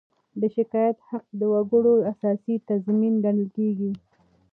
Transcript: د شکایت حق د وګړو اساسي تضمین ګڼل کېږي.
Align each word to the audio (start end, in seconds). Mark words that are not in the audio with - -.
د 0.39 0.41
شکایت 0.55 0.97
حق 1.09 1.25
د 1.39 1.41
وګړو 1.53 1.93
اساسي 2.11 2.55
تضمین 2.69 3.13
ګڼل 3.23 3.47
کېږي. 3.57 3.91